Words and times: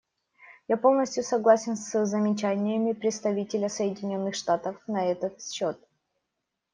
Я 0.67 0.77
полностью 0.77 1.23
согласен 1.23 1.75
с 1.77 2.05
замечаниями 2.07 2.93
представителя 2.93 3.69
Соединенных 3.69 4.33
Штатов 4.33 4.81
на 4.87 5.05
этот 5.05 5.39
счет. 5.43 5.77